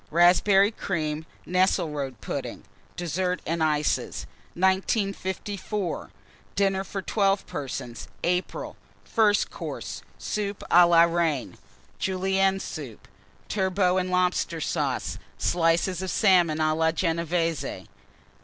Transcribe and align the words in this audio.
Raspberry 0.09 0.71
Cream. 0.71 1.27
Nesselrode 1.45 2.21
Pudding. 2.21 2.63
DESSERT 2.97 3.39
AND 3.45 3.61
ICES. 3.63 4.25
1954. 4.55 6.09
DINNER 6.55 6.83
FOR 6.83 7.03
12 7.03 7.45
PERSONS 7.45 8.07
(April). 8.23 8.77
FIRST 9.03 9.51
COURSE. 9.51 10.01
Soup 10.17 10.63
à 10.71 10.89
la 10.89 11.03
Reine. 11.03 11.55
Julienne 11.99 12.59
Soup. 12.59 13.07
Turbot 13.47 13.99
and 13.99 14.09
Lobster 14.09 14.59
Sauce. 14.59 15.19
Slices 15.37 16.01
of 16.01 16.09
Salmon 16.09 16.59
a 16.59 16.73
la 16.73 16.91
Genévése. 16.91 17.85